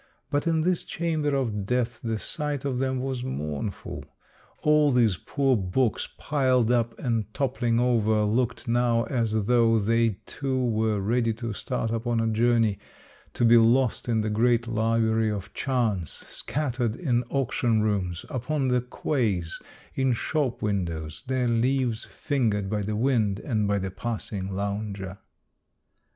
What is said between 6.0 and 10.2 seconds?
piled up and toppling over looked now as though they